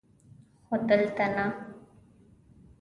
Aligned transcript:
خو 0.65 0.75
دلته 0.89 1.25
نه! 1.35 1.45